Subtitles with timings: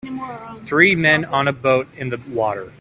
[0.65, 2.67] Three men on a boat in the water